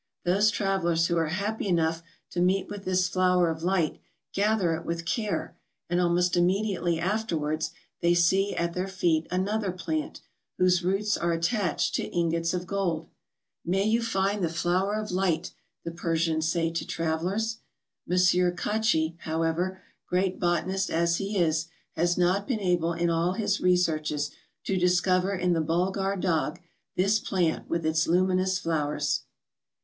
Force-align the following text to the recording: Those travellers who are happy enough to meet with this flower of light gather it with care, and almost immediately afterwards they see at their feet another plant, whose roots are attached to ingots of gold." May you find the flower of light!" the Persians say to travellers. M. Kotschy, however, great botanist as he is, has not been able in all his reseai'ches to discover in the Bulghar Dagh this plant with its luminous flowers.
Those 0.25 0.49
travellers 0.49 1.05
who 1.05 1.17
are 1.19 1.27
happy 1.27 1.67
enough 1.67 2.01
to 2.31 2.41
meet 2.41 2.69
with 2.69 2.85
this 2.85 3.07
flower 3.07 3.51
of 3.51 3.61
light 3.61 3.99
gather 4.33 4.73
it 4.75 4.83
with 4.83 5.05
care, 5.05 5.55
and 5.91 6.01
almost 6.01 6.35
immediately 6.35 6.99
afterwards 6.99 7.69
they 8.01 8.15
see 8.15 8.55
at 8.55 8.73
their 8.73 8.87
feet 8.87 9.27
another 9.29 9.71
plant, 9.71 10.21
whose 10.57 10.83
roots 10.83 11.17
are 11.17 11.33
attached 11.33 11.93
to 11.93 12.07
ingots 12.09 12.51
of 12.51 12.65
gold." 12.65 13.11
May 13.73 13.83
you 13.83 14.01
find 14.01 14.43
the 14.43 14.49
flower 14.49 14.95
of 14.95 15.11
light!" 15.11 15.51
the 15.85 15.91
Persians 15.91 16.47
say 16.47 16.71
to 16.71 16.83
travellers. 16.83 17.57
M. 18.09 18.17
Kotschy, 18.17 19.17
however, 19.19 19.83
great 20.07 20.39
botanist 20.39 20.89
as 20.89 21.17
he 21.17 21.37
is, 21.37 21.67
has 21.91 22.17
not 22.17 22.47
been 22.47 22.59
able 22.59 22.93
in 22.93 23.11
all 23.11 23.33
his 23.33 23.59
reseai'ches 23.61 24.31
to 24.63 24.77
discover 24.77 25.35
in 25.35 25.53
the 25.53 25.61
Bulghar 25.61 26.19
Dagh 26.19 26.59
this 26.95 27.19
plant 27.19 27.69
with 27.69 27.85
its 27.85 28.07
luminous 28.07 28.57
flowers. 28.57 29.25